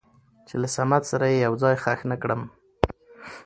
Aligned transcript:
چې 0.47 0.55
له 0.61 0.67
صمد 0.75 1.03
سره 1.11 1.25
يې 1.31 1.37
يو 1.45 1.53
ځاى 1.61 1.75
خښ 1.83 1.99
نه 2.11 2.15
کړم. 2.21 2.41